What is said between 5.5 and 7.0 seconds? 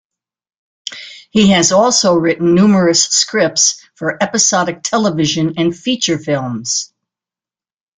and feature films.